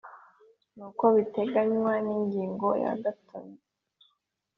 Nk 0.75 0.81
uko 0.87 1.05
biteganywa 1.15 1.93
n 2.05 2.07
ingingo 2.17 2.67
ya 2.83 2.93
gatatu 3.03 3.59